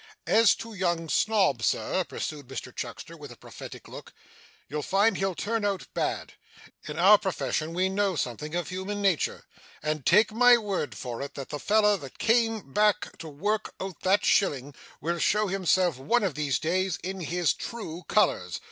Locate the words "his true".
17.19-18.01